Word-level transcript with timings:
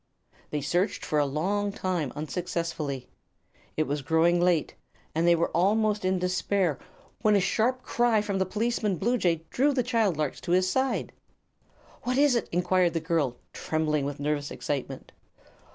They 0.49 0.61
searched 0.61 1.05
for 1.05 1.19
a 1.19 1.27
long 1.27 1.71
time 1.71 2.11
unsuccessfully. 2.15 3.07
It 3.77 3.85
was 3.85 4.01
growing 4.01 4.41
late, 4.41 4.73
and 5.13 5.27
they 5.27 5.35
were 5.35 5.49
almost 5.51 6.03
in 6.03 6.17
despair, 6.17 6.79
when 7.21 7.35
a 7.35 7.39
sharp 7.39 7.83
cry 7.83 8.19
from 8.19 8.39
Policeman 8.43 8.95
Bluejay 8.97 9.43
drew 9.51 9.73
the 9.73 9.83
child 9.83 10.17
larks 10.17 10.41
to 10.41 10.53
his 10.53 10.67
side. 10.67 11.11
"What 12.01 12.17
is 12.17 12.33
it?" 12.35 12.49
enquired 12.51 12.93
the 12.93 12.99
girl, 12.99 13.35
trembling 13.53 14.05
with 14.05 14.19
nervous 14.19 14.49
excitement. 14.49 15.11